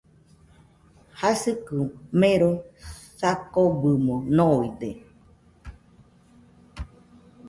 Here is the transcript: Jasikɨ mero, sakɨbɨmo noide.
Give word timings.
Jasikɨ 1.19 1.77
mero, 2.19 2.51
sakɨbɨmo 3.19 4.15
noide. 4.35 4.89